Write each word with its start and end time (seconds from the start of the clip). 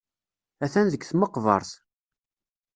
Atan 0.63 0.87
deg 0.93 1.03
tmeqbert. 1.09 1.71